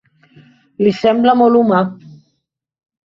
Li 0.87 0.93
sembla 1.01 1.37
molt 1.43 1.59
humà. 1.63 1.83